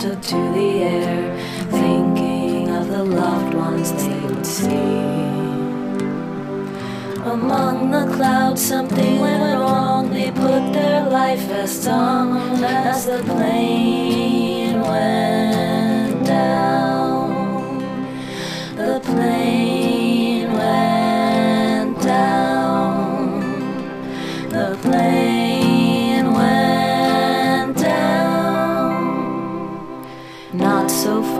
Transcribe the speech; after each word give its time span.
to 0.00 0.16
the 0.16 0.82
air, 0.82 1.36
thinking 1.70 2.70
of 2.70 2.88
the 2.88 3.04
loved 3.04 3.52
ones 3.52 3.92
they 3.92 4.18
would 4.20 4.46
see. 4.46 5.20
Among 7.22 7.90
the 7.90 8.10
clouds, 8.16 8.62
something 8.62 9.20
went 9.20 9.60
wrong. 9.60 10.08
They 10.08 10.30
put 10.30 10.72
their 10.72 11.06
life 11.10 11.46
as 11.50 11.86
on 11.86 12.64
as 12.64 13.04
the 13.04 13.22
plane. 13.24 13.99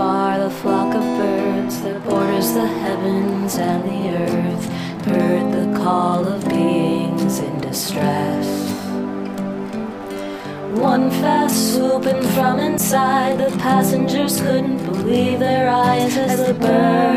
Not 0.00 0.40
so 0.40 0.48
far, 0.48 0.48
the 0.48 0.50
flock 0.50 0.94
of 0.94 1.02
birds 1.02 1.82
that 1.82 2.02
borders 2.04 2.54
the 2.54 2.66
heavens 2.66 3.58
and 3.58 3.84
the 3.84 4.16
earth 4.16 4.66
heard 5.04 5.52
the 5.52 5.78
call 5.78 6.26
of 6.26 6.48
beings 6.48 7.38
in 7.40 7.60
distress. 7.60 8.46
One 10.72 11.10
fast 11.10 11.74
swooping 11.74 12.22
from 12.34 12.58
inside, 12.60 13.38
the 13.38 13.54
passengers 13.58 14.40
couldn't 14.40 14.82
believe 14.86 15.38
their 15.38 15.68
eyes 15.68 16.16
as 16.16 16.46
the 16.46 16.54
bird 16.54 17.09